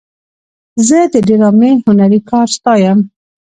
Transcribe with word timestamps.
زه 0.87 0.99
د 1.13 1.15
ډرامې 1.27 1.71
هنري 1.85 2.19
کار 2.29 2.47
ستایم. 2.57 2.99